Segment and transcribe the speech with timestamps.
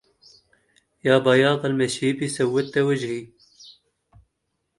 [1.03, 3.27] يا بياض المشيب سودت وجهي